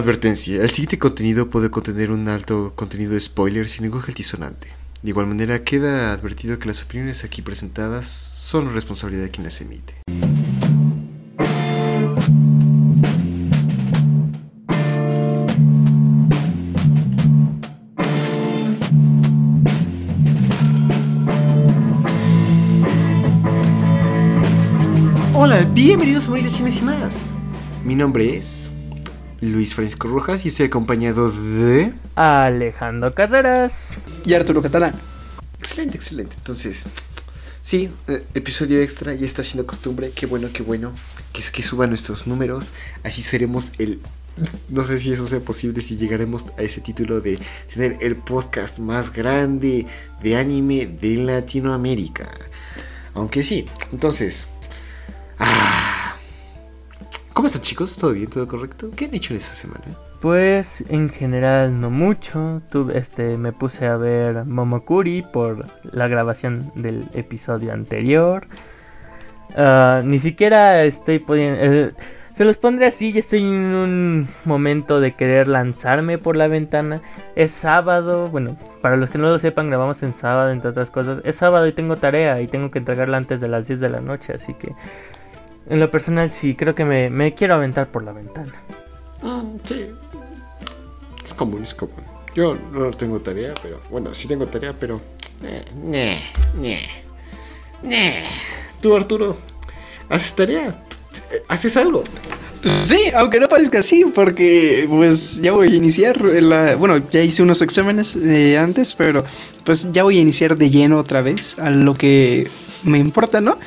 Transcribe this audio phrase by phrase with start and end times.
[0.00, 4.68] Advertencia, el siguiente contenido puede contener un alto contenido de spoiler sin ningún altisonante.
[5.02, 9.60] De igual manera, queda advertido que las opiniones aquí presentadas son responsabilidad de quien las
[9.60, 9.92] emite.
[25.34, 27.30] Hola, bienvenidos a Moritas Chinas y más.
[27.84, 28.70] Mi nombre es
[29.40, 31.92] Luis Francisco Rojas y estoy acompañado de...
[32.14, 33.98] Alejandro Carreras.
[34.24, 34.94] Y Arturo Catalán.
[35.58, 36.36] Excelente, excelente.
[36.36, 36.86] Entonces,
[37.62, 40.12] sí, eh, episodio extra, ya está siendo costumbre.
[40.14, 40.92] Qué bueno, qué bueno.
[41.32, 42.72] Que es que suban nuestros números.
[43.02, 44.00] Así seremos el...
[44.68, 47.38] No sé si eso sea posible, si llegaremos a ese título de
[47.72, 49.86] tener el podcast más grande
[50.22, 52.28] de anime de Latinoamérica.
[53.14, 54.48] Aunque sí, entonces...
[55.38, 55.89] Ah,
[57.32, 57.96] ¿Cómo están chicos?
[57.96, 58.28] ¿Todo bien?
[58.28, 58.90] ¿Todo correcto?
[58.96, 59.84] ¿Qué han hecho en esta semana?
[60.20, 62.60] Pues en general no mucho.
[62.70, 68.46] Tuve, este, me puse a ver Momokuri por la grabación del episodio anterior.
[69.56, 71.58] Ah, ni siquiera estoy pudiendo...
[71.60, 71.94] eh,
[72.34, 77.02] se los pondré así, ya estoy en un momento de querer lanzarme por la ventana.
[77.34, 81.20] Es sábado, bueno, para los que no lo sepan, grabamos en sábado, entre otras cosas.
[81.24, 84.00] Es sábado y tengo tarea y tengo que entregarla antes de las 10 de la
[84.00, 84.72] noche, así que
[85.70, 88.52] en lo personal sí, creo que me, me quiero aventar por la ventana.
[89.22, 89.86] Ah, sí.
[91.24, 92.04] Es común, es común.
[92.34, 93.80] Yo no tengo tarea, pero...
[93.88, 95.00] Bueno, sí tengo tarea, pero...
[95.44, 96.78] Eh, nah, nah,
[97.82, 98.26] nah.
[98.80, 99.36] Tú, Arturo,
[100.08, 100.84] ¿haces tarea?
[101.48, 102.04] ¿Haces algo?
[102.64, 106.76] Sí, aunque no parezca así, porque pues ya voy a iniciar la...
[106.76, 109.24] Bueno, ya hice unos exámenes eh, antes, pero
[109.64, 112.48] pues ya voy a iniciar de lleno otra vez a lo que
[112.82, 113.58] me importa, ¿no?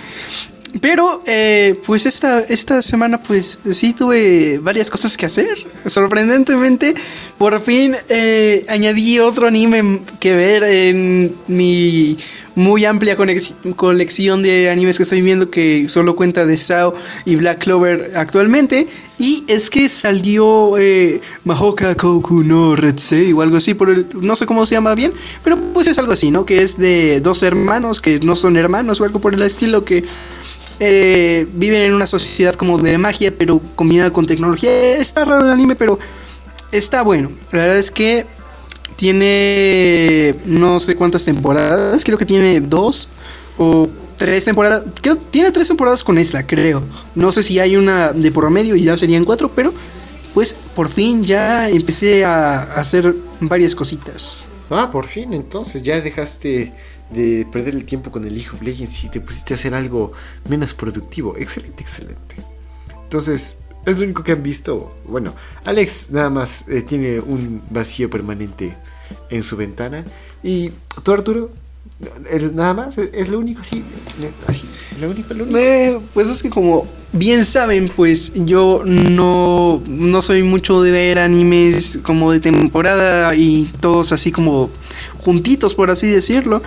[0.81, 5.67] Pero, eh, pues esta, esta semana, pues sí tuve varias cosas que hacer.
[5.85, 6.95] Sorprendentemente,
[7.37, 12.17] por fin eh, añadí otro anime que ver en mi
[12.55, 13.17] muy amplia
[13.75, 16.93] colección de animes que estoy viendo que solo cuenta de Sao
[17.25, 18.87] y Black Clover actualmente.
[19.17, 24.35] Y es que salió eh, Mahoka Koku no Retsei o algo así, por el, no
[24.35, 25.13] sé cómo se llama bien,
[25.43, 26.45] pero pues es algo así, ¿no?
[26.45, 30.03] Que es de dos hermanos que no son hermanos o algo por el estilo que
[30.79, 34.97] eh, viven en una sociedad como de magia, pero combinada con tecnología.
[34.97, 35.99] Está raro el anime, pero
[36.71, 37.31] está bueno.
[37.51, 38.25] La verdad es que
[38.95, 43.09] tiene no sé cuántas temporadas, creo que tiene dos
[43.57, 44.83] o tres temporadas.
[45.01, 46.83] Creo tiene tres temporadas con esta, creo.
[47.15, 49.73] No sé si hay una de por medio y ya serían cuatro, pero
[50.33, 54.45] pues por fin ya empecé a hacer varias cositas.
[54.69, 56.73] Ah, por fin, entonces ya dejaste
[57.11, 60.11] de perder el tiempo con el League of Legends y te pusiste a hacer algo
[60.49, 61.35] menos productivo.
[61.37, 62.35] Excelente, excelente.
[63.03, 64.95] Entonces, es lo único que han visto.
[65.05, 65.33] Bueno,
[65.65, 68.75] Alex nada más eh, tiene un vacío permanente
[69.29, 70.03] en su ventana.
[70.41, 70.71] Y
[71.03, 71.51] tú, Arturo,
[72.53, 73.83] nada más, es, es lo único así.
[74.21, 74.67] eh, Así,
[74.99, 75.57] lo único, lo único.
[75.59, 81.19] Eh, pues es que como bien saben, pues yo no, no soy mucho de ver
[81.19, 84.69] animes como de temporada y todos así como
[85.23, 86.61] juntitos, por así decirlo.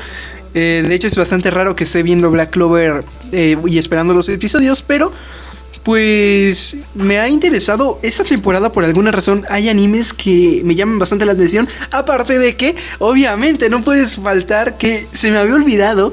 [0.55, 4.29] Eh, de hecho es bastante raro que esté viendo Black Clover eh, y esperando los
[4.29, 5.13] episodios, pero
[5.85, 9.45] pues me ha interesado esta temporada por alguna razón.
[9.49, 11.69] Hay animes que me llaman bastante la atención.
[11.93, 16.13] Aparte de que, obviamente, no puedes faltar que se me había olvidado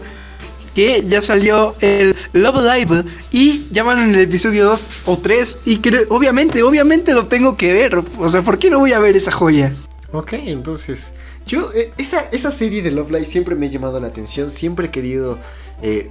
[0.75, 5.59] que ya salió el Love Live y ya van en el episodio 2 o 3
[5.65, 8.03] y creo, obviamente, obviamente lo tengo que ver.
[8.17, 9.73] O sea, ¿por qué no voy a ver esa joya?
[10.11, 11.13] Ok, entonces,
[11.45, 14.87] yo, eh, esa, esa serie de Love Live siempre me ha llamado la atención, siempre
[14.87, 15.37] he querido
[15.81, 16.09] eh,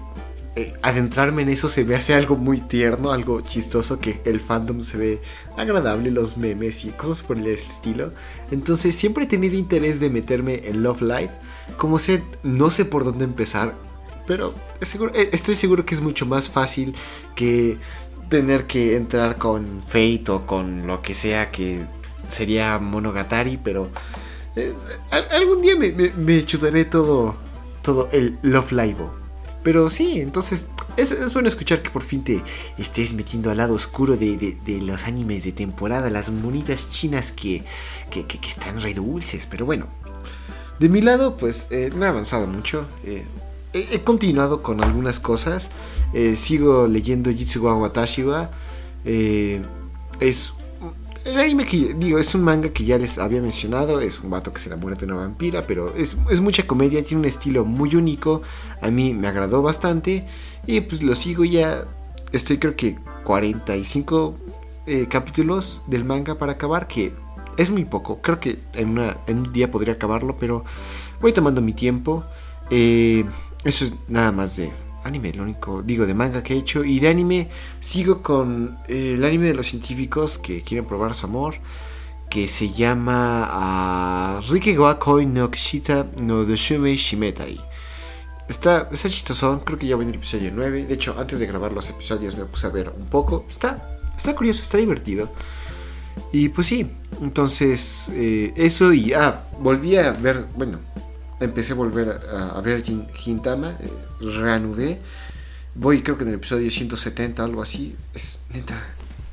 [0.55, 4.83] eh, adentrarme en eso, se me hace algo muy tierno, algo chistoso, que el fandom
[4.83, 5.23] se ve
[5.57, 8.13] agradable, los memes y cosas por el estilo.
[8.51, 11.31] Entonces, siempre he tenido interés de meterme en Love Live,
[11.79, 13.75] como sé, no sé por dónde empezar,
[14.27, 16.95] pero estoy seguro que es mucho más fácil
[17.35, 17.79] que
[18.29, 21.81] tener que entrar con Fate o con lo que sea que
[22.29, 23.91] sería Monogatari, pero
[24.57, 24.75] eh,
[25.11, 27.37] al- algún día me, me, chutaré todo,
[27.83, 28.97] todo el Love Live.
[29.63, 30.67] Pero sí, entonces
[30.97, 32.43] es, es bueno escuchar que por fin te
[32.79, 37.63] estés metiendo al lado oscuro de, de- los animes de temporada, las monitas chinas que,
[38.11, 39.47] que, que- están re dulces.
[39.47, 39.87] Pero bueno,
[40.81, 42.87] de mi lado, pues eh, no he avanzado mucho.
[43.05, 43.25] eh,
[43.73, 45.71] he, he continuado con algunas cosas.
[46.13, 48.51] eh, sigo leyendo Jitsu wa Watashi wa.
[49.05, 49.63] eh,
[50.21, 50.53] es
[51.25, 54.01] el anime que digo, es un manga que ya les había mencionado.
[54.01, 57.03] Es un vato que se enamora de una vampira, pero es, es mucha comedia.
[57.05, 58.43] Tiene un estilo muy único.
[58.81, 60.27] A mí me agradó bastante.
[60.67, 61.85] Y pues lo sigo ya.
[62.33, 64.35] Estoy creo que 45
[64.87, 66.89] eh, capítulos del manga para acabar.
[66.89, 67.13] Que
[67.57, 68.21] es muy poco.
[68.21, 70.65] Creo que en, en un día podría acabarlo, pero
[71.21, 72.25] voy tomando mi tiempo.
[72.71, 73.25] Eh,
[73.65, 74.73] eso es nada más de
[75.05, 76.85] anime, lo único, digo, de manga que he hecho.
[76.85, 77.49] Y de anime
[77.81, 81.57] sigo con eh, el anime de los científicos que quieren probar su amor.
[82.31, 84.75] Que se llama uh, Rike
[85.27, 87.61] no Kishita no Doshumei Shimetai.
[88.49, 90.87] Está, está chistoso, creo que ya voy en el episodio 9.
[90.87, 93.45] De hecho, antes de grabar los episodios me puse a ver un poco.
[93.49, 95.31] Está, está curioso, está divertido.
[96.33, 96.87] Y pues sí,
[97.21, 100.79] entonces eh, eso y ah, volví a ver, bueno,
[101.43, 102.83] empecé a volver a, ver
[103.15, 103.91] Gintama, eh,
[104.21, 105.01] reanudé.
[105.75, 107.97] Voy creo que en el episodio 170, algo así.
[108.15, 108.83] Es neta,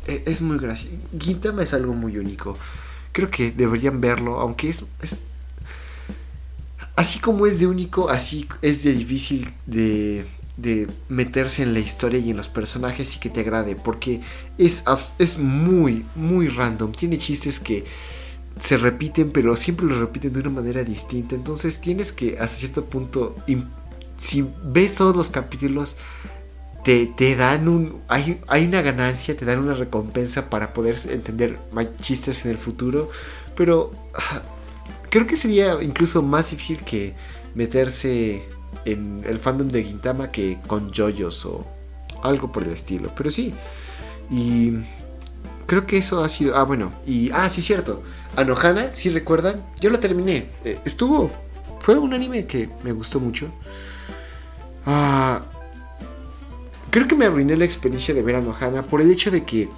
[0.07, 0.95] es, es muy gracioso.
[1.19, 2.57] Gintama es algo muy único.
[3.11, 4.83] Creo que deberían verlo, aunque es,
[6.95, 10.25] así como es de único, así es de difícil de,
[10.57, 14.21] de, meterse en la historia y en los personajes y que te agrade, porque
[14.57, 14.83] es,
[15.17, 16.91] es muy, muy random.
[16.91, 17.85] Tiene chistes que
[18.59, 21.35] se repiten, pero siempre los repiten de una manera distinta.
[21.35, 23.35] Entonces tienes que, hasta cierto punto,
[24.17, 25.97] si ves todos los capítulos,
[26.83, 28.01] te, te, dan un.
[28.07, 32.57] Hay, hay una ganancia, te dan una recompensa para poder entender más chistes en el
[32.57, 33.09] futuro.
[33.55, 33.91] Pero
[35.09, 37.13] Creo que sería incluso más difícil que
[37.55, 38.43] meterse
[38.85, 41.65] en el fandom de Gintama que con JoJo's o
[42.21, 43.11] algo por el estilo.
[43.17, 43.53] Pero sí.
[44.29, 44.73] Y
[45.69, 46.55] creo que eso ha sido.
[46.55, 46.91] Ah, bueno.
[47.05, 47.29] Y.
[47.31, 48.01] Ah, sí, cierto.
[48.35, 50.49] Anohana, si recuerdan, yo lo terminé.
[50.65, 51.31] Eh, estuvo.
[51.79, 53.47] Fue un anime que me gustó mucho.
[54.85, 55.41] Ah.
[56.89, 59.69] Creo que me arruiné la experiencia de ver a Anohana por el hecho de que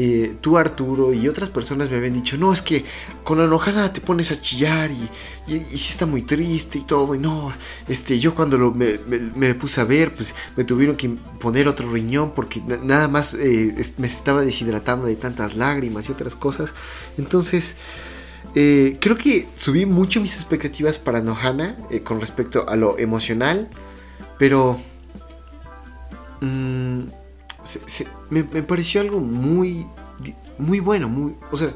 [0.00, 2.84] eh, tú Arturo y otras personas me habían dicho, no, es que
[3.24, 5.10] con la enojada te pones a chillar y,
[5.52, 7.52] y, sí está muy triste y todo, y no,
[7.88, 11.08] este, yo cuando lo, me, puse a ver, pues me tuvieron que
[11.40, 16.36] poner otro riñón porque nada más eh, me estaba deshidratando de tantas lágrimas y otras
[16.36, 16.72] cosas,
[17.16, 17.74] entonces...
[18.54, 23.68] Eh, creo que subí mucho mis expectativas para Nohana con respecto a lo emocional,
[24.38, 24.80] pero
[26.40, 27.02] mm,
[28.30, 29.86] me, pareció algo muy,
[30.58, 31.72] muy bueno, muy, o sea,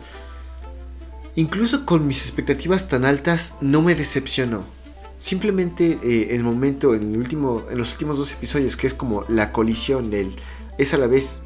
[1.37, 4.65] incluso con mis expectativas tan altas no me decepcionó.
[5.19, 9.25] Simplemente eh, el momento, en, el último, en los últimos dos episodios, que es como
[9.29, 10.35] la colisión, el,
[10.79, 11.43] es a la vez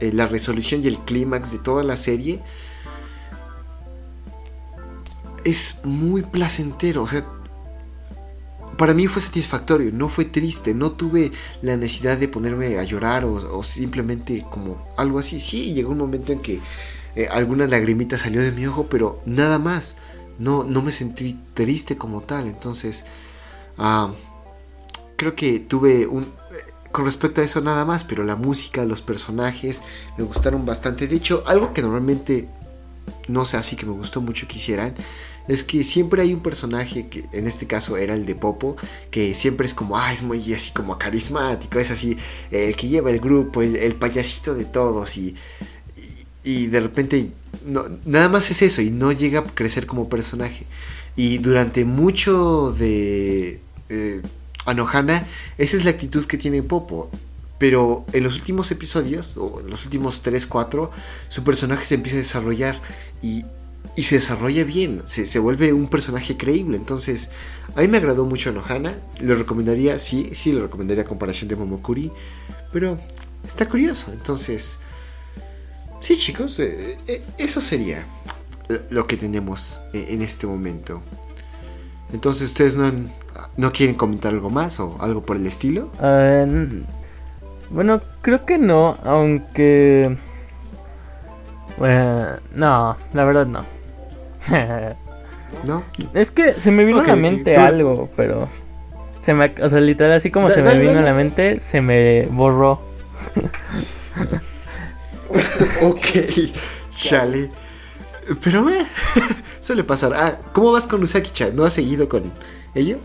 [0.00, 2.42] eh, la resolución y el clímax de toda la serie,
[5.44, 7.04] es muy placentero.
[7.04, 7.24] O sea,
[8.76, 11.32] para mí fue satisfactorio, no fue triste, no tuve
[11.62, 15.40] la necesidad de ponerme a llorar o, simplemente como algo así.
[15.40, 16.60] Sí, llegó un momento en que
[17.14, 19.96] eh, alguna lagrimita salió de mi ojo, pero nada más.
[20.38, 22.46] No, no me sentí triste como tal.
[22.46, 23.04] Entonces,
[23.78, 24.12] ah,
[25.16, 26.28] creo que tuve un...
[26.92, 29.82] Con respecto a eso nada más, pero la música, los personajes
[30.18, 31.06] me gustaron bastante.
[31.06, 32.48] De hecho, algo que normalmente
[33.28, 34.94] no sé, así que me gustó mucho que hicieran
[35.48, 38.76] es que siempre hay un personaje que en este caso era el de Popo,
[39.10, 42.16] que siempre es como, ah, es muy así como carismático, es así,
[42.50, 45.34] el que lleva el grupo, el, payasito de todos y,
[46.44, 47.30] y, de repente
[47.64, 50.66] no, nada más es eso y no llega a crecer como personaje.
[51.16, 54.22] Y durante mucho de eh,
[54.66, 55.26] Anohana,
[55.56, 57.10] esa es la actitud que tiene Popo.
[57.58, 60.90] Pero en los últimos episodios, o en los últimos 3, 4,
[61.30, 62.80] su personaje se empieza a desarrollar
[63.22, 63.44] y
[63.94, 66.76] y se desarrolla bien, se, vuelve un personaje creíble.
[66.76, 67.30] Entonces,
[67.74, 71.56] a mí me agradó mucho Nohana, lo recomendaría, sí, sí, lo recomendaría a comparación de
[71.56, 72.10] Momokuri,
[72.72, 72.98] pero
[73.44, 74.12] está curioso.
[74.12, 74.78] Entonces,
[76.00, 78.04] sí, chicos, eh, eh, eso sería
[78.90, 81.02] lo que tenemos eh, en este momento.
[82.12, 82.92] Entonces, ¿ustedes no,
[83.56, 85.90] no quieren comentar algo más o algo por el estilo?
[87.70, 90.16] bueno, creo que no, aunque...
[91.78, 93.75] Bueno, no, la verdad no.
[95.66, 95.82] ¿No?
[96.14, 98.48] Es que se me vino a la mente algo, pero.
[99.20, 102.28] Se me, o sea, literal, así como se me vino a la mente, se me
[102.30, 102.80] borró.
[105.82, 106.06] ok,
[106.90, 107.50] chale.
[108.42, 108.86] Pero, eh,
[109.60, 110.12] suele pasar.
[110.14, 111.54] Ah, ¿cómo vas con Usaki-chan?
[111.54, 112.32] ¿No has seguido con
[112.74, 112.98] ello?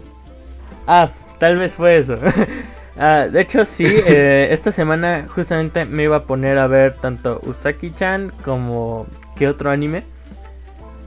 [0.88, 2.18] Ah, tal vez fue eso.
[2.98, 7.40] ah, de hecho, sí, eh, esta semana justamente me iba a poner a ver tanto
[7.44, 9.06] Usaki-chan como.
[9.36, 10.04] ¿Qué otro anime?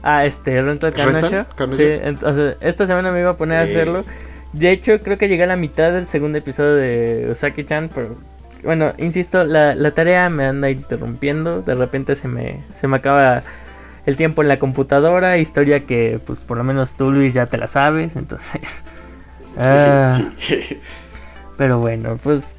[0.07, 1.45] Ah, este, Rental Carnage.
[1.75, 4.05] Sí, entonces esta semana me iba a poner a hacerlo.
[4.53, 8.15] De hecho, creo que llegué a la mitad del segundo episodio de Usaki-chan, pero
[8.63, 11.63] bueno, insisto, la, la, tarea me anda interrumpiendo.
[11.63, 13.41] De repente se me, se me acaba
[14.05, 15.39] el tiempo en la computadora.
[15.39, 18.15] Historia que, pues, por lo menos tú, Luis, ya te la sabes.
[18.15, 18.83] Entonces.
[19.57, 20.19] Ah,
[21.57, 22.57] pero bueno, pues.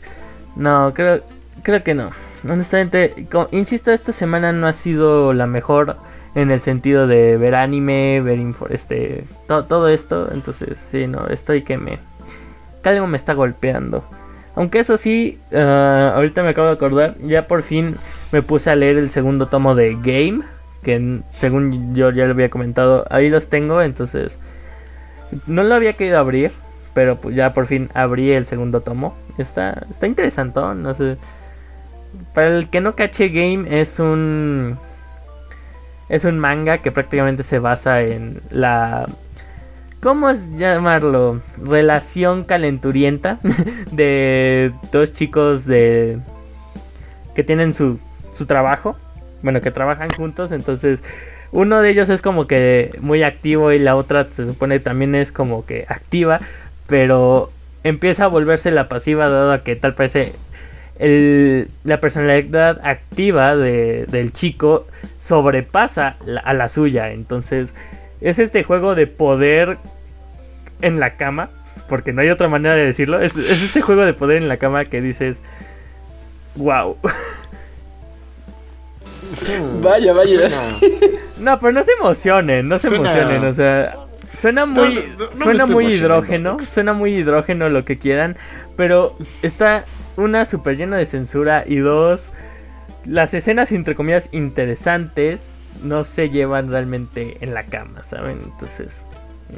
[0.55, 1.21] No, creo,
[1.63, 2.11] creo que no.
[2.49, 5.99] Honestamente, insisto, esta semana no ha sido la mejor
[6.37, 8.39] en el sentido de ver anime, ver
[8.69, 10.31] este, todo esto.
[10.31, 11.99] Entonces, sí, no, estoy que me...
[12.83, 14.05] Que me está golpeando.
[14.55, 17.97] Aunque eso sí, ah, ahorita me acabo de acordar, ya por fin
[18.33, 20.43] me puse a leer el segundo tomo de Game,
[20.83, 24.39] que según yo ya lo había comentado, ahí los tengo, entonces
[25.47, 26.53] no lo había querido abrir,
[26.95, 29.17] pero pues ya por fin abrí el segundo tomo.
[29.37, 31.17] Está, está interesante, no sé.
[32.35, 34.79] Para el que no cache Game es un
[36.09, 39.07] es un manga que prácticamente se basa en la
[40.01, 41.41] ¿cómo es llamarlo?
[41.63, 43.39] relación calenturienta
[43.93, 46.19] de dos chicos de
[47.35, 47.99] que tienen su
[48.37, 48.97] su trabajo,
[49.43, 51.03] bueno, que trabajan juntos, entonces
[51.53, 55.33] uno de ellos es como que muy activo y la otra se supone también es
[55.33, 56.41] como que activa,
[56.87, 57.51] pero
[57.83, 60.35] empieza a volverse la pasiva dado que tal parece
[60.99, 64.87] la personalidad activa del chico
[65.21, 67.11] sobrepasa a la suya.
[67.13, 67.75] Entonces
[68.21, 69.79] es este juego de poder
[70.83, 71.51] en la cama,
[71.89, 73.21] porque no hay otra manera de decirlo.
[73.21, 75.41] Es, es este juego de poder en la cama que dices,
[76.57, 76.97] wow.
[79.83, 80.49] Vaya, vaya.
[81.39, 83.97] No, pero no se emocionen, no se emocionen, o sea,
[84.39, 88.37] suena muy suena muy hidrógeno, suena muy hidrógeno lo que quieran,
[88.77, 89.85] pero está
[90.17, 92.31] una súper lleno de censura y dos
[93.07, 95.49] las escenas entre comillas interesantes
[95.83, 98.41] no se llevan realmente en la cama, ¿saben?
[98.45, 99.03] Entonces,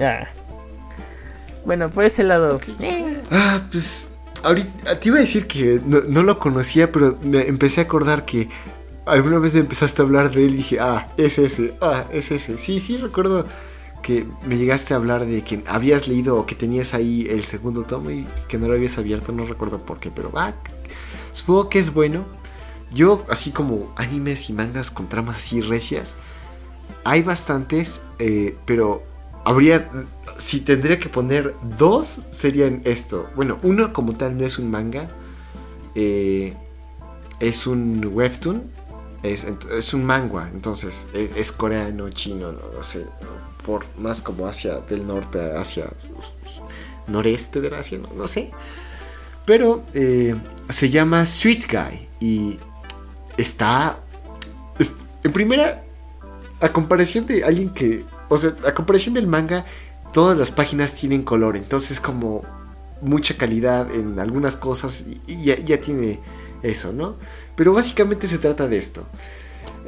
[0.00, 0.26] ah.
[1.64, 2.60] Bueno, por ese lado.
[3.30, 7.80] Ah, pues ahorita te iba a decir que no, no, lo conocía, pero me empecé
[7.80, 8.48] a acordar que
[9.06, 12.30] alguna vez me empezaste a hablar de él y dije, ah, es ese, ah, es
[12.30, 12.58] ese.
[12.58, 13.46] Sí, sí, recuerdo
[14.08, 17.82] que me llegaste a hablar de que habías leído o que tenías ahí el segundo
[17.82, 20.54] tomo y que no lo habías abierto, no recuerdo por qué, pero ah,
[21.32, 22.24] supongo que es bueno.
[22.90, 26.14] Yo, así como animes y mangas con tramas así recias,
[27.04, 29.02] hay bastantes, eh, pero
[29.44, 29.90] habría,
[30.38, 33.28] si tendría que poner dos, serían esto.
[33.36, 35.10] Bueno, uno como tal no es un manga,
[35.94, 36.54] eh,
[37.40, 38.78] es un webtoon
[39.22, 43.04] es, un manga, entonces e, es, coreano, chino, no, sé,
[43.98, 45.87] más como hacia del norte, hacia
[47.06, 48.50] noreste de Asia, no, sé.
[49.44, 50.34] Pero eh,
[50.68, 52.58] se llama Sweet Guy y
[53.37, 53.98] está,
[55.25, 55.82] en primera,
[56.60, 59.64] a comparación de alguien que, o sea, a comparación del manga,
[60.12, 62.42] todas las páginas tienen color, entonces como
[63.00, 66.20] mucha calidad en algunas cosas y ya, ya tiene
[66.62, 67.16] eso, ¿no?
[67.56, 69.06] Pero básicamente se trata de esto.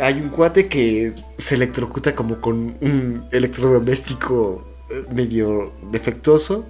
[0.00, 6.66] Hay un cuate que se electrocuta como con un electrodoméstico eh, medio defectuoso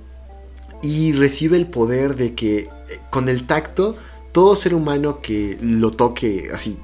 [0.82, 2.68] y recibe el poder de que eh,
[3.10, 3.96] con el tacto
[4.32, 6.78] todo ser humano que lo toque así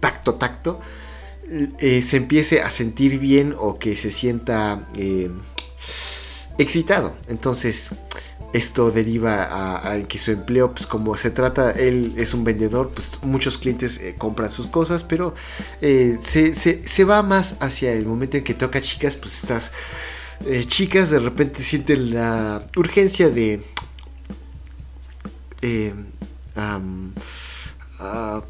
[0.00, 0.80] tacto tacto
[1.78, 4.88] eh, se empiece a sentir bien o que se sienta
[6.58, 7.14] excitado.
[7.28, 7.92] Entonces
[8.52, 13.18] esto deriva a, que su empleo, pues como se trata, él es un vendedor, pues
[13.22, 15.34] muchos clientes eh, compran sus cosas, pero
[15.80, 19.72] eh, se, va más hacia el momento en que toca chicas, pues estas
[20.46, 23.62] eh, chicas de repente sienten la urgencia de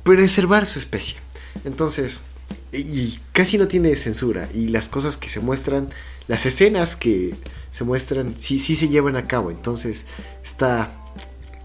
[0.02, 1.16] preservar su especie.
[1.64, 2.22] Entonces,
[2.72, 5.90] y casi no tiene censura, y las cosas que se muestran,
[6.26, 7.34] las escenas que
[7.70, 9.50] se muestran, sí, sí se llevan a cabo.
[9.50, 10.06] Entonces
[10.42, 10.90] está,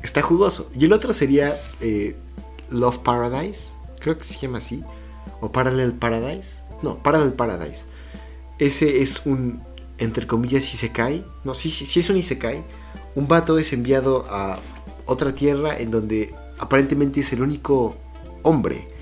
[0.04, 0.70] está jugoso.
[0.78, 2.16] Y el otro sería eh,
[2.70, 4.84] Love Paradise, creo que se llama así.
[5.40, 6.60] O Parallel Paradise.
[6.82, 7.86] No, Parallel Paradise.
[8.60, 9.62] Ese es un,
[9.98, 11.26] entre comillas, Isekai.
[11.44, 12.64] No, sí, sí, sí es un Isekai.
[13.16, 14.60] Un vato es enviado a
[15.06, 17.96] otra tierra en donde aparentemente es el único
[18.44, 18.97] hombre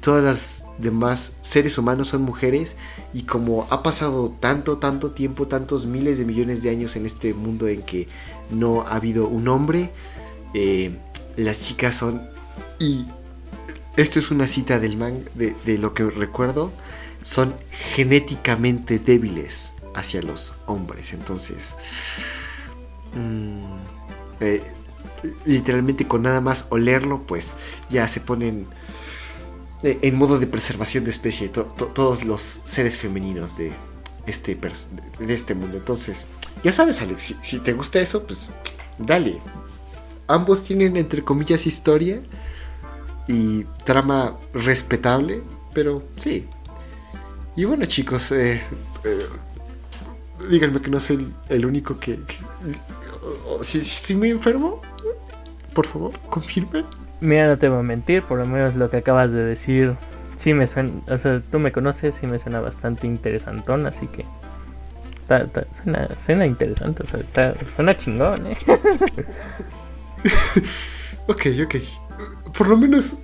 [0.00, 2.76] todas las demás seres humanos son mujeres
[3.12, 7.34] y como ha pasado tanto, tanto tiempo, tantos miles de millones de años en este
[7.34, 8.08] mundo en que
[8.50, 9.90] no ha habido un hombre,
[10.54, 10.96] eh,
[11.36, 12.22] las chicas son...
[12.78, 13.06] Y
[13.96, 16.72] esto es una cita del man, de, lo que recuerdo,
[17.22, 17.54] son
[17.94, 21.12] genéticamente débiles hacia los hombres.
[21.12, 21.74] Entonces,
[23.14, 23.64] mm,
[24.40, 24.62] eh,
[25.44, 27.54] literalmente con nada más olerlo, pues
[27.90, 28.66] ya se ponen
[29.82, 33.72] en modo de preservación de especie, todos los seres femeninos de
[34.26, 34.58] este,
[35.18, 35.78] de este mundo.
[35.78, 36.26] Entonces,
[36.62, 38.50] ya sabes, Alex, si, te gusta eso, pues
[38.98, 39.38] dale.
[40.26, 42.20] Ambos tienen, entre comillas, historia
[43.26, 46.46] y trama respetable, pero sí.
[47.56, 48.62] Y bueno, chicos, eh,
[49.04, 49.26] eh,
[50.48, 52.18] díganme que no soy el, único que...
[53.62, 54.82] si, estoy muy enfermo,
[55.74, 56.84] por favor, confirmen.
[57.20, 59.94] Mira, no te voy a mentir, por lo menos lo que acabas de decir
[60.36, 64.24] sí me suena, o sea, tú me conoces, sí me suena bastante interesantón, así que
[65.20, 68.56] está, está- suena, suena interesante, o sea, está, suena chingón, ¿eh?
[71.26, 71.74] Ok, ok.
[72.56, 73.18] Por lo menos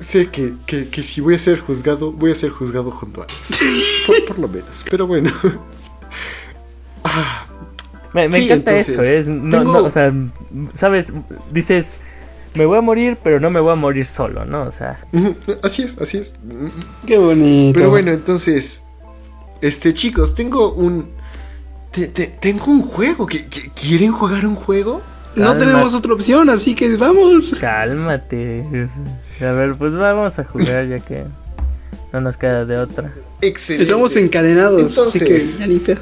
[0.00, 3.24] sé que, que, que si voy a ser juzgado, voy a ser juzgado junto a
[3.24, 3.60] Alex.
[4.06, 4.84] Por, por lo menos.
[4.90, 5.30] Pero bueno.
[7.04, 7.46] Ah,
[8.12, 10.12] Me, me Sí, encanta entonces, eso, es, no, tengo- no, o sea,
[10.74, 11.12] sabes,
[11.52, 11.98] dices,
[12.54, 14.62] me voy a morir, pero no me voy a morir solo, ¿no?
[14.62, 14.98] O sea,
[15.62, 16.34] así es, así es.
[17.06, 17.78] Qué bonito.
[17.78, 18.82] Pero bueno, entonces.
[19.60, 21.08] Este, chicos, tengo un.
[21.90, 23.26] te- te- tengo un juego.
[23.26, 25.00] ¿Qui- qui- ¿Quieren jugar un juego?
[25.36, 27.54] No tenemos otra opción, así que vamos.
[27.60, 28.88] cálmate.
[29.40, 31.24] A ver, pues vamos a jugar ya que
[32.12, 33.12] no nos queda de otra.
[33.40, 33.82] Excelente.
[33.84, 36.00] Estamos encadenados, así que Entonces- ya ni pedo.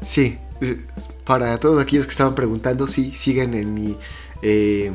[0.00, 0.38] Sí,
[1.24, 3.96] para todos aquellos que estaban preguntando, sí, sigan en mi...
[4.42, 4.92] eh,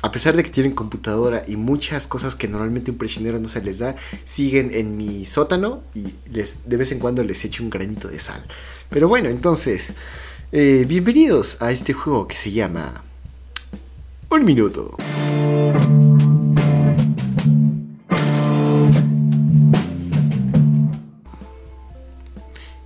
[0.00, 3.62] a pesar de que tienen computadora y muchas cosas que normalmente un prisionero no se
[3.62, 7.70] les da, siguen en mi sótano y les, de vez en cuando les echo un
[7.70, 8.44] granito de sal.
[8.90, 9.94] Pero bueno, entonces,
[10.52, 13.04] eh, bienvenidos a este juego que se llama...
[14.30, 14.96] Un minuto.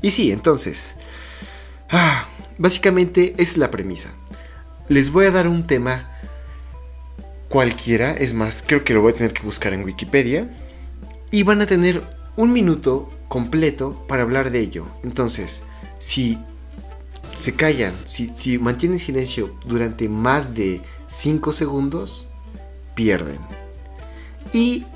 [0.01, 0.95] Y sí, entonces,
[1.95, 2.27] Ah,
[2.57, 4.15] básicamente esa es la premisa.
[4.89, 6.09] Les voy a dar un tema
[7.53, 10.49] cualquiera, es más, creo que lo voy a tener que buscar en Wikipedia.
[11.31, 12.03] Y van a tener
[12.35, 14.87] un minuto completo para hablar de ello.
[15.05, 15.63] Entonces,
[15.99, 16.39] si
[17.35, 22.31] se callan, si, si mantienen silencio durante más de 5 segundos,
[22.95, 23.39] pierden.
[24.55, 24.87] Y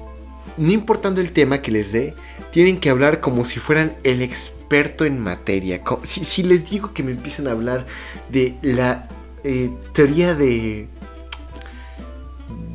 [0.57, 2.15] no importando el tema que les dé,
[2.53, 5.83] tienen que hablar como si fueran el experto en materia.
[6.05, 7.87] Si les digo que me empiezan a hablar
[8.31, 9.11] de la
[9.45, 10.89] eh, teoría de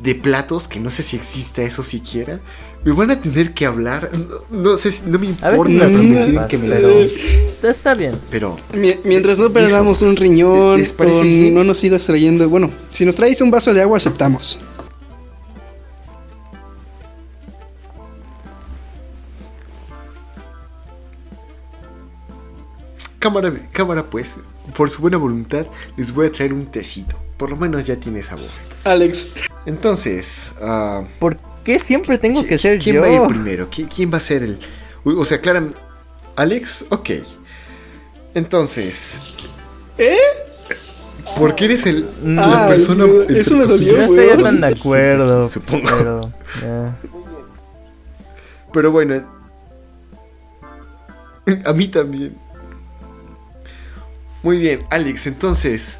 [0.02, 2.40] de platos, que no sé si exista eso siquiera,
[2.84, 4.10] me van a tener que hablar.
[4.50, 8.18] No, no sé, si- no me importa si me temas, que me pero está bien.
[8.30, 12.48] pero Mi- Mientras no perdamos un riñón, ¿Les parece o no nos sigas trayendo.
[12.48, 14.58] Bueno, si nos traes un vaso de agua, aceptamos.
[23.18, 24.38] cámara, cámara pues,
[24.76, 27.16] por su buena voluntad, les voy a traer un tecito.
[27.36, 28.46] Por lo menos ya tiene sabor.
[28.84, 29.28] Alex,
[29.66, 33.02] Entonces, ah, ¿Por qué siempre tengo ¿qui- que ser ¿quién yo?
[33.02, 33.70] va a ir primero?
[33.70, 34.58] ¿Qui- ¿Quién va a ser el...?
[35.04, 35.78] O sea, claramente...
[36.36, 36.86] ¿Alex?
[36.90, 37.10] Ok.
[38.34, 39.20] Entonces,
[39.98, 40.16] ¿eh?
[41.36, 43.06] porque eres el, la Ah, persona...
[43.06, 45.82] no, entre eso me dolió, No estoy tan de acuerdo, supongo.
[45.84, 46.20] pero...
[46.62, 46.96] ya.
[48.72, 49.22] Pero bueno.
[51.66, 52.34] A mí también.
[54.42, 55.98] Muy bien, Alex, entonces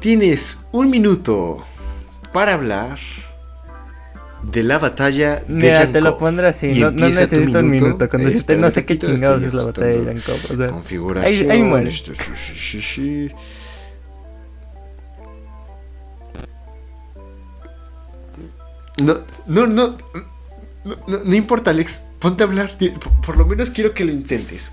[0.00, 1.64] tienes un minuto
[2.32, 2.98] para hablar
[4.42, 8.08] de la batalla de Mira, te lo pondré así, Y no, no necesito un minuto.
[8.08, 10.52] Cuando dijiste no sé qué chingados es la batalla de Yankov.
[10.52, 11.50] O sea, Configuración.
[11.50, 13.34] ahí, ahí esto, shi, shi, shi, shi.
[19.02, 19.96] No, no, no,
[20.84, 22.04] no, no, importa, Alex.
[22.18, 22.76] Ponte a hablar.
[22.76, 24.72] Por, por lo menos quiero que lo intentes.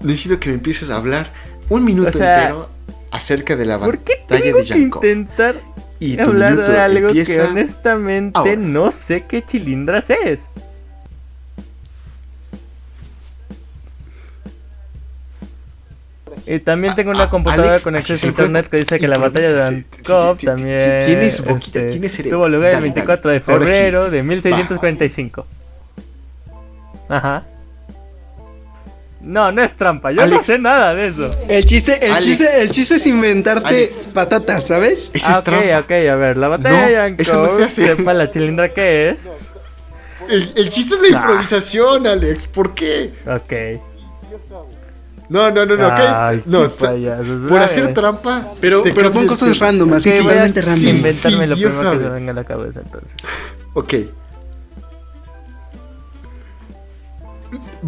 [0.00, 1.32] Necesito que me empieces a hablar
[1.68, 2.68] un minuto O sea, entero
[3.10, 5.71] acerca de la ¿Por qué batalla tengo de que intentar
[6.04, 8.56] Y tu hablar de algo empieza que honestamente ahora.
[8.56, 10.50] no sé qué chilindras es?
[16.46, 19.18] Y también tengo una Ah, computadora Alex, con acceso a internet que dice que la
[19.18, 23.34] batalla de ti- también tienes boquita, este, tienes tuvo lugar el Dale, 24 dale.
[23.34, 23.44] de sí.
[23.46, 25.46] febrero de 1645.
[27.08, 27.44] Ajá.
[29.22, 31.30] No, no es trampa, yo no sé nada de eso.
[31.48, 32.24] el chiste, el Alex.
[32.24, 34.10] chiste, el chiste es inventarte Alex.
[34.12, 35.10] patatas, ¿sabes?
[35.14, 35.78] Esa Ah, es ok, trampa.
[35.78, 37.86] ok, a ver, la batalla de No, eso no se hace.
[37.86, 39.28] sepa la chilindra que es.
[40.28, 42.48] El, el chiste es la improvisación, Alex.
[42.48, 43.14] ¿Por qué?
[43.26, 43.80] Ok.
[45.28, 45.94] No, no, no, no.
[45.94, 46.02] ¿qué?
[46.02, 47.48] Ay, no, qué sa- payasos.
[47.48, 48.54] por hacer trampa.
[48.60, 50.88] Pero, te pero pon cosas random, así Ok, voy a totalmente random.
[50.96, 53.12] inventarme Sí, lo primero que se venga a la cabeza entonces.
[53.74, 53.94] Ok.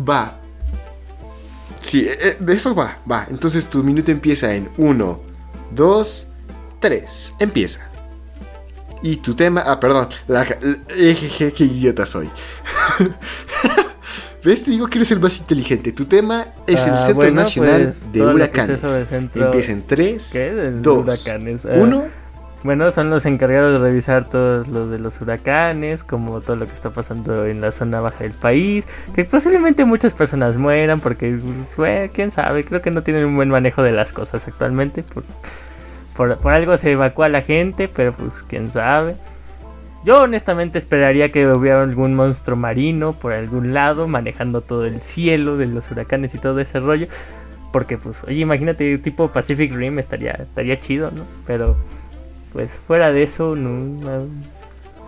[0.08, 0.38] Va.
[1.84, 3.26] Sí, eh, eh, eso va, va.
[3.30, 5.20] Entonces tu minuto empieza en 1,
[5.74, 6.26] 2,
[6.80, 7.34] 3.
[7.38, 7.88] Empieza.
[9.02, 9.62] Y tu tema.
[9.66, 10.08] Ah, perdón.
[10.26, 10.42] La,
[10.98, 12.30] ejeje, qué idiota soy.
[14.44, 14.64] ¿Ves?
[14.64, 15.92] Te digo que eres el más inteligente.
[15.92, 18.82] Tu tema es el Ah, Centro bueno, Nacional pues, de Huracanes.
[18.82, 20.38] el centro- Empieza en 3, ¿Qué?
[20.52, 21.64] De los 2, huracanes.
[21.64, 22.23] Ah, 1.
[22.64, 26.72] Bueno, son los encargados de revisar todo lo de los huracanes, como todo lo que
[26.72, 31.76] está pasando en la zona baja del país, que posiblemente muchas personas mueran porque, pues,
[31.76, 35.24] bueno, quién sabe, creo que no tienen un buen manejo de las cosas actualmente, por,
[36.16, 39.14] por, por algo se evacúa la gente, pero pues quién sabe.
[40.02, 45.58] Yo honestamente esperaría que hubiera algún monstruo marino por algún lado manejando todo el cielo
[45.58, 47.08] de los huracanes y todo ese rollo.
[47.72, 51.24] Porque pues, oye, imagínate, tipo Pacific Rim estaría, estaría chido, ¿no?
[51.46, 51.76] Pero
[52.54, 54.26] pues fuera de eso, no,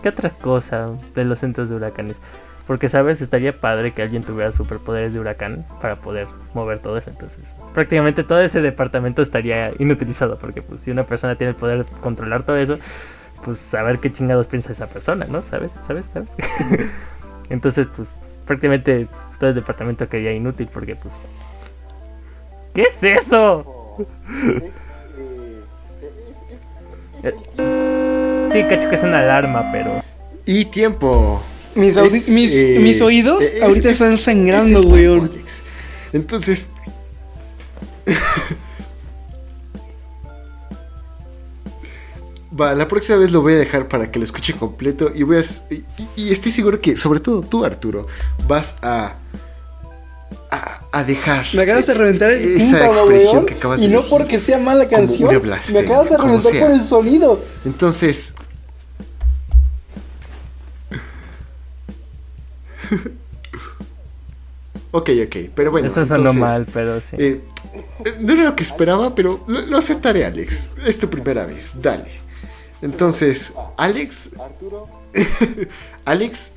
[0.03, 2.21] ¿Qué otra cosa de los centros de huracanes?
[2.67, 3.21] Porque, ¿sabes?
[3.21, 7.09] Estaría padre que alguien tuviera superpoderes de huracán para poder mover todo eso.
[7.09, 10.37] Entonces, prácticamente todo ese departamento estaría inutilizado.
[10.37, 12.77] Porque, pues, si una persona tiene el poder de controlar todo eso,
[13.45, 15.41] pues, saber qué chingados piensa esa persona, ¿no?
[15.41, 15.77] ¿Sabes?
[15.87, 16.05] ¿Sabes?
[16.11, 16.29] ¿Sabes?
[17.49, 19.07] Entonces, pues, prácticamente
[19.39, 20.67] todo el departamento quedaría inútil.
[20.71, 21.15] Porque, pues.
[22.73, 23.73] ¿Qué es eso?
[24.61, 24.96] Es,
[27.21, 30.03] Sí, cacho que es una alarma, pero.
[30.45, 31.41] Y tiempo.
[31.75, 35.61] Mis, audi- Es, mis, eh, mis oídos es- ahorita es- están sangrando, Alex.
[36.13, 36.67] Entonces.
[42.59, 45.37] Va, la próxima vez lo voy a dejar para que lo escuchen completo y voy
[45.37, 45.41] a...
[46.15, 48.07] y estoy seguro que, sobre todo tú, Arturo,
[48.47, 49.15] vas a...
[50.49, 51.45] A, a dejar...
[51.53, 54.09] Me acabas de reventar el esa expresión que acabas Y de no decir.
[54.17, 55.29] porque sea mala canción.
[55.73, 56.67] Me acabas de reventar sea.
[56.67, 57.41] por el sonido.
[57.65, 58.33] Entonces...
[64.91, 65.87] ok, ok, pero bueno.
[65.87, 67.15] eso sonó entonces, mal, pero sí.
[67.19, 67.41] eh,
[68.19, 70.71] no era lo que esperaba, pero lo, lo aceptaré, Alex.
[70.85, 72.11] Es tu primera vez, dale.
[72.81, 74.29] Entonces, Alex...
[76.05, 76.51] Alex,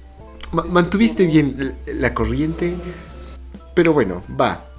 [0.53, 2.75] ma- mantuviste bien la corriente,
[3.81, 4.71] pero bueno, va.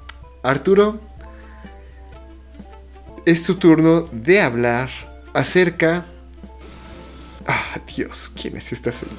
[0.44, 1.00] Arturo,
[3.26, 4.92] es tu turno de hablar
[5.34, 6.06] acerca...
[7.48, 9.18] Ah, Dios, ¿quién es esta señora?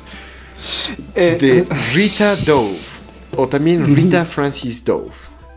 [1.16, 2.78] Eh, De Rita Dove,
[3.34, 5.10] o también Rita Francis Dove.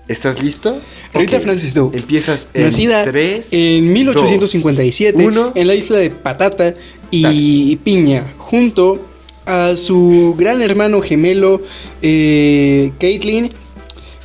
[0.08, 0.82] ¿Estás listo?
[1.14, 1.96] Rita Francis Dove.
[1.96, 5.52] Empiezas en Nacida 3, en 1857 uno.
[5.54, 6.74] en la isla de Patata
[7.12, 9.06] y Piña, junto
[9.46, 11.62] a su gran hermano gemelo
[12.02, 13.50] eh, Caitlin,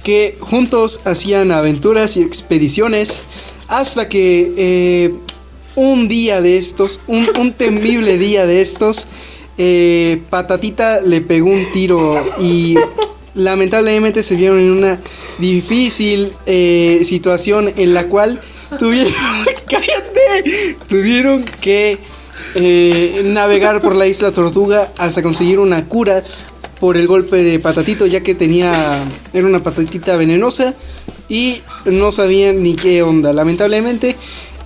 [0.02, 3.22] que juntos hacían aventuras y expediciones
[3.68, 5.14] hasta que eh,
[5.76, 9.06] un día de estos, un, un temible día de estos,
[9.58, 12.76] eh, Patatita le pegó un tiro y
[13.34, 14.98] lamentablemente se vieron en una
[15.38, 18.40] difícil eh, situación en la cual
[18.78, 19.12] tuvieron,
[19.68, 21.98] cállate, tuvieron que
[22.54, 26.24] eh, navegar por la isla Tortuga hasta conseguir una cura
[26.80, 30.74] por el golpe de patatito ya que tenía era una patatita venenosa
[31.28, 33.32] y no sabían ni qué onda.
[33.32, 34.16] Lamentablemente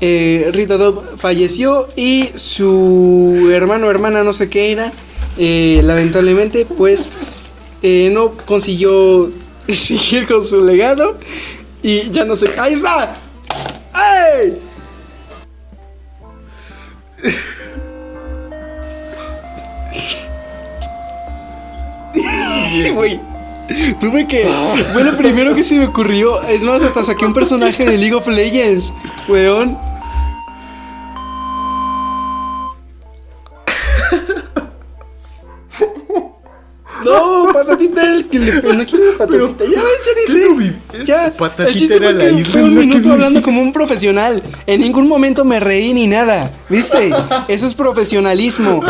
[0.00, 4.92] eh, Rita Dove falleció y su hermano o hermana no sé qué era
[5.36, 7.12] eh, lamentablemente pues
[7.82, 9.30] eh, no consiguió
[9.68, 11.18] seguir con su legado
[11.82, 13.16] y ya no sé ahí está
[22.74, 22.90] ¡Ey!
[22.90, 23.20] Güey,
[24.00, 24.48] tuve que.
[24.92, 26.42] Fue lo primero que se me ocurrió.
[26.42, 28.92] Es más, hasta saqué un personaje de League of Legends,
[29.28, 29.76] weón.
[37.04, 38.52] No, patatita era el que le.
[38.62, 39.64] No quiero patatita.
[39.64, 39.82] ya ya
[40.26, 41.04] Pero ni mi- sé.
[41.04, 41.32] Ya.
[41.36, 43.10] Patatita el chiste era fue la que isla, Fue un minuto vi.
[43.10, 44.42] hablando como un profesional.
[44.66, 46.50] En ningún momento me reí ni nada.
[46.68, 47.12] ¿Viste?
[47.48, 48.82] Eso es profesionalismo.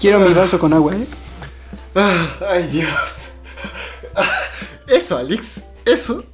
[0.00, 1.06] Quiero mi vaso con agua, ¿eh?
[1.94, 3.28] Ah, ay, Dios.
[4.14, 4.28] Ah,
[4.86, 5.64] Eso, Alex.
[5.84, 6.24] Eso.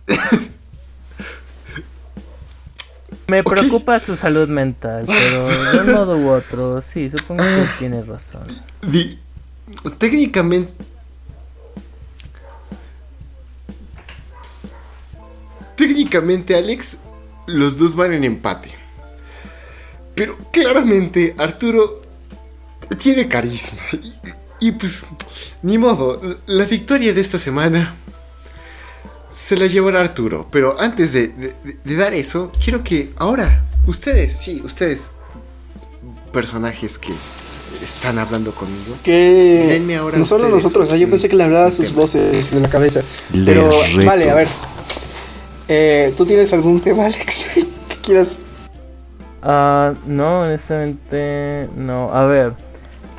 [3.26, 8.02] Me preocupa su salud mental, pero de un modo u otro, sí, supongo que tiene
[8.02, 8.42] razón.
[8.82, 9.18] Di-
[9.98, 10.72] técnicamente.
[15.76, 16.98] Técnicamente, Alex,
[17.46, 18.70] los dos van en empate.
[20.14, 22.02] Pero claramente, Arturo
[22.98, 23.78] tiene carisma.
[24.60, 25.06] Y, y, pues,
[25.62, 26.20] ni modo.
[26.46, 27.94] La victoria de esta semana
[29.30, 30.46] se la llevará Arturo.
[30.50, 35.08] Pero antes de, de- de dar eso, quiero que ahora, ustedes, sí, ustedes,
[36.32, 37.12] personajes que
[37.82, 41.86] están hablando conmigo, Que Denme ahora no solo nosotros, yo pensé que le hablaba sus
[41.86, 42.00] tema.
[42.00, 43.00] voces de la cabeza.
[43.32, 44.06] Les Pero reto.
[44.06, 44.48] vale, a ver.
[45.68, 47.46] Eh, ¿Tú tienes algún tema, Alex?
[47.88, 48.38] que quieras?
[49.42, 52.10] Ah, no, honestamente, no.
[52.12, 52.52] A ver.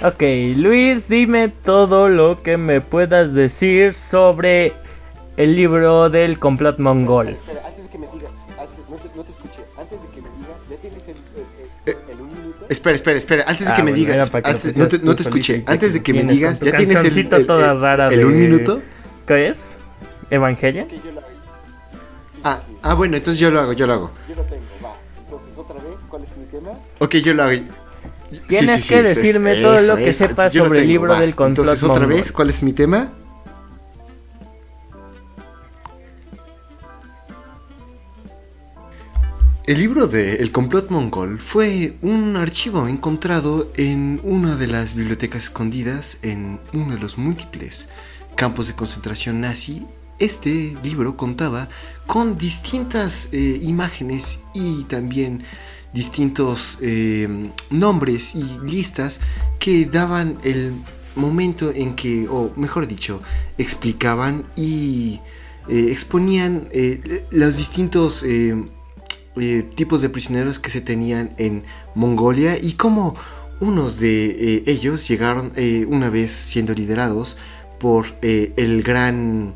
[0.02, 0.22] Ok,
[0.56, 4.72] Luis, dime todo lo que me puedas decir sobre
[5.36, 7.30] el libro del complot mongol.
[7.30, 10.22] Espera, antes de que me digas, antes- no, te, no te escuché, antes de que
[10.22, 11.16] me digas, ¿ya tienes el,
[11.86, 12.66] el, el- el un minuto?
[12.70, 13.44] Espera, espera, espera.
[13.46, 14.36] Antes de Ah, que me bueno, era digas.
[14.46, 15.64] antes- no te, no te escuché.
[15.66, 18.38] Antes de que me digas, ya tienes el, el- toda el- rara el un de-
[18.40, 18.82] minuto.
[19.28, 19.78] ¿Qué es?
[20.30, 20.88] ¿Evangelia?
[20.88, 21.22] Que yo la...
[21.22, 24.12] Sí, Ah, sí, sí, ah, bueno, entonces yo lo hago, yo lo hago.
[24.30, 24.96] yo lo tengo, va.
[25.26, 26.70] Entonces, otra vez, cuál es mi tema?
[27.00, 27.54] Ok, yo lo hago.
[28.48, 31.20] Tienes que decirme todo lo que sepas sobre el libro va.
[31.20, 32.16] del complot Entonces, otra mongol.
[32.16, 33.12] vez, ¿cuál es mi tema?
[39.66, 45.44] El libro de El complot mongol fue un archivo encontrado en una de las bibliotecas
[45.44, 47.88] escondidas en uno de los múltiples
[48.36, 49.86] campos de concentración nazi.
[50.18, 51.70] Este libro contaba
[52.08, 55.44] con distintas eh, imágenes y también
[55.94, 57.28] distintos eh,
[57.70, 59.20] nombres y listas
[59.60, 60.74] que daban el
[61.16, 63.22] momento en que, o mejor dicho,
[63.58, 65.20] explicaban y
[65.68, 68.24] eh, exponían eh, los distintos
[69.76, 71.64] tipos de prisioneros que se tenían en
[71.96, 73.16] Mongolia y cómo
[73.62, 75.52] unos de ellos llegaron
[75.88, 77.38] una vez siendo liderados
[77.80, 79.54] por el gran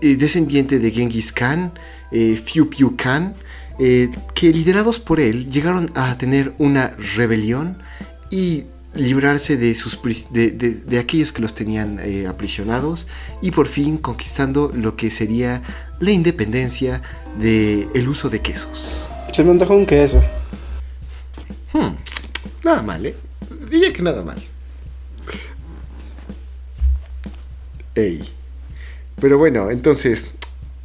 [0.00, 1.72] descendiente de Genghis Khan,
[2.10, 3.36] Fiu Piu Khan,
[3.78, 7.78] eh, que liderados por él llegaron a tener una rebelión
[8.30, 13.06] y librarse de, sus, de, de- de aquellos que los tenían eh, aprisionados
[13.42, 15.62] y por fin conquistando lo que sería
[16.00, 17.02] la independencia
[17.38, 19.10] del el uso de quesos.
[19.32, 20.22] Se me antojó un queso.
[21.74, 21.94] Hmm,
[22.64, 23.14] nada mal, ¿eh?
[23.70, 24.42] Diría que nada mal.
[27.94, 28.28] Ey.
[29.20, 30.32] Pero bueno, entonces,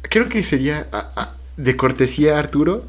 [0.02, 2.86] creo que sería a- a- de cortesía Arturo.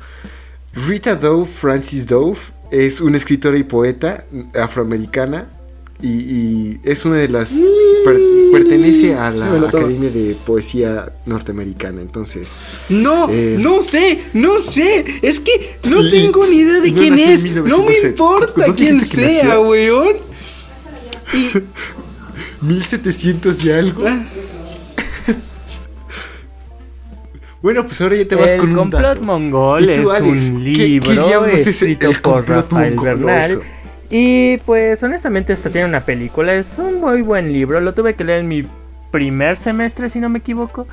[0.73, 2.39] Rita Dove, Francis Dove,
[2.71, 4.25] es una escritora y poeta
[4.59, 5.47] afroamericana
[6.01, 7.53] y, y es una de las...
[8.03, 8.19] per-
[8.51, 9.67] pertenece a la.
[9.67, 12.57] Academia de Poesía Norteamericana, entonces...
[12.89, 13.57] No, Eh.
[13.59, 15.05] no sé, no sé.
[15.21, 17.45] Es que no tengo ni idea de no quién es.
[17.45, 18.05] No me 1900.
[18.09, 20.15] importa ¿Cuándo quién sea, weón.
[22.61, 24.03] Y 1700 y algo.
[27.63, 29.21] Bueno, pues ahora ya te vas el con un complot dato.
[29.21, 30.49] mongol ¿Y tú, es Alex?
[30.51, 33.61] un ¿Qué- qué libro diablos es escrito el por Rafael Bernal.
[34.09, 38.23] Y pues honestamente hasta tiene una película, es un muy buen libro, lo tuve que
[38.25, 38.63] leer en mi
[39.11, 40.85] primer semestre si no me equivoco.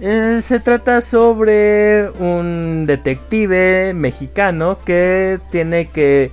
[0.00, 6.30] Eh, se trata sobre un detective mexicano que tiene que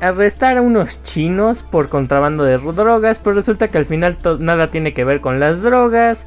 [0.00, 4.94] arrestar a unos chinos por contrabando de drogas, pero resulta que al final nada tiene
[4.94, 6.26] que ver con las drogas.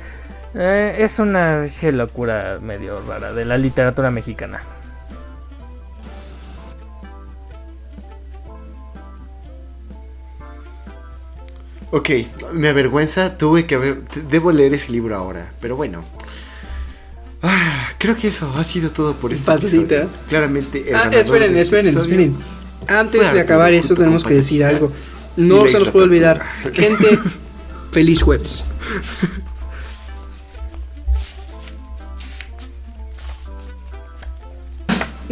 [0.53, 4.61] Eh, es una locura medio rara de la literatura mexicana.
[11.93, 12.09] Ok,
[12.53, 16.05] me avergüenza, tuve que ver, debo leer ese libro ahora, pero bueno.
[17.41, 19.67] Ah, creo que eso ha sido todo por este Patita.
[19.77, 20.09] episodio.
[20.29, 22.35] Claramente el ah, esperen, de este esperen, episodio esperen.
[22.87, 24.91] Antes fue de acabar esto tenemos que decir algo.
[25.35, 26.41] No se nos puede olvidar.
[26.73, 27.19] Gente,
[27.91, 28.65] feliz jueves.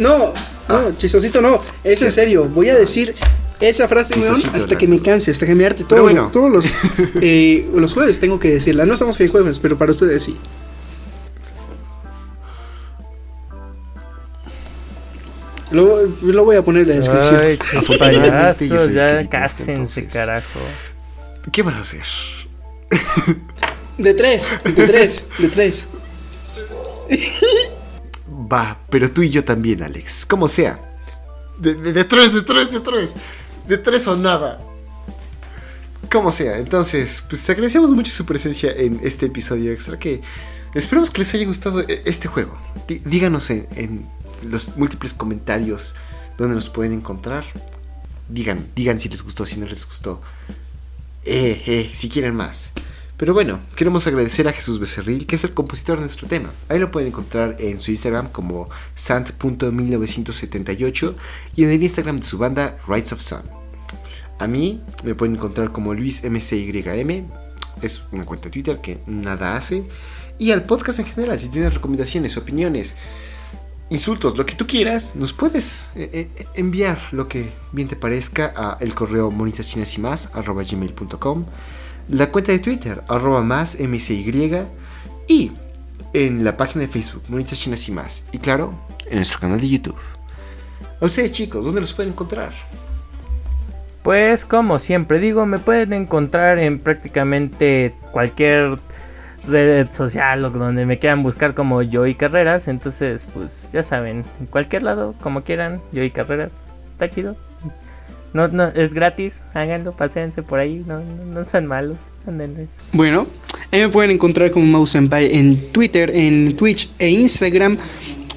[0.00, 0.32] No,
[0.66, 1.60] no, chistosito no.
[1.84, 2.46] Es en serio.
[2.46, 3.14] Voy a decir
[3.60, 5.84] esa frase, weón, hasta que me canse, hasta que me arte.
[5.84, 6.30] Todo, bueno.
[6.32, 6.74] Todos los,
[7.20, 8.86] eh, los jueves tengo que decirla.
[8.86, 10.38] No estamos feliz jueves, pero para ustedes sí.
[15.70, 17.40] Lo, lo voy a poner en la descripción.
[17.42, 17.58] Ay,
[17.98, 20.60] payasos, ya cásense, carajo.
[21.52, 22.04] ¿Qué vas a hacer?
[23.98, 25.88] De tres, de tres, de tres.
[28.52, 30.26] Va, pero tú y yo también, Alex.
[30.26, 30.80] Como sea.
[31.58, 33.14] De, de- de tres, de tres, de tres.
[33.68, 34.60] De tres o nada.
[36.10, 36.58] Como sea.
[36.58, 39.98] Entonces, pues agradecemos mucho su presencia en este episodio extra.
[39.98, 40.20] Que
[40.74, 42.58] esperemos que les haya gustado e- este juego.
[42.88, 44.06] Dí- Díganos en, en
[44.42, 45.94] los múltiples comentarios
[46.38, 47.44] donde nos pueden encontrar.
[48.28, 50.20] Digan, digan si les gustó, si no les gustó.
[51.24, 52.72] Eh, eh, si quieren más.
[53.20, 56.52] Pero bueno, queremos agradecer a Jesús Becerril, que es el compositor de nuestro tema.
[56.70, 61.14] Ahí lo pueden encontrar en su Instagram como sant.1978
[61.54, 63.42] y en el Instagram de su banda Rights of Sun.
[64.38, 67.26] A mí me pueden encontrar como LuisMCYM,
[67.82, 69.84] es una cuenta de Twitter que nada hace.
[70.38, 72.96] Y al podcast en general, si tienes recomendaciones, opiniones,
[73.90, 78.54] insultos, lo que tú quieras, nos puedes eh, eh, enviar lo que bien te parezca
[78.56, 79.90] a el correo monitaschines
[82.08, 84.24] la cuenta de Twitter arroba más mcy
[85.28, 85.52] y
[86.12, 88.74] en la página de Facebook Monitas Chinas y más y claro
[89.08, 89.98] en nuestro canal de YouTube.
[91.00, 92.52] A ustedes chicos, ¿dónde los pueden encontrar?
[94.02, 98.78] Pues como siempre digo, me pueden encontrar en prácticamente cualquier
[99.46, 102.68] red social o donde me quieran buscar como yo y Carreras.
[102.68, 106.56] Entonces, pues ya saben, en cualquier lado, como quieran, yo y Carreras.
[106.92, 107.36] Está chido.
[108.32, 112.68] No, no, es gratis, háganlo, paséense por ahí, no, no, no sean malos, ándenles.
[112.92, 113.26] Bueno,
[113.72, 117.76] ahí me pueden encontrar como Mouse Senpai en Twitter, en Twitch e Instagram.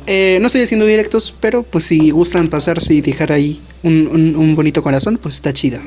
[0.07, 4.35] Eh, no estoy haciendo directos, pero pues si gustan pasarse y dejar ahí un, un-
[4.35, 5.79] un bonito corazón, pues está chida.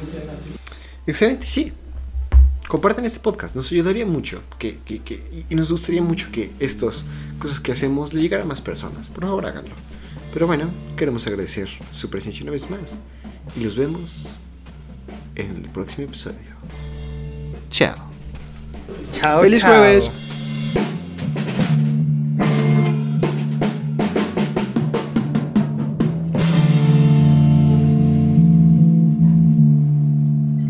[1.07, 1.73] Excelente, sí.
[2.69, 7.05] Compartan este podcast, nos ayudaría mucho que, que- y nos gustaría mucho que estas
[7.39, 9.09] cosas que hacemos le llegara a más personas.
[9.09, 9.71] Por favor, háganlo.
[10.33, 12.97] Pero bueno, queremos agradecer su presencia una vez más
[13.55, 14.39] y los vemos
[15.35, 16.57] en el próximo episodio.
[17.71, 17.95] Chao.
[19.13, 19.71] Chao, ¡Feliz chao.
[19.71, 20.11] jueves!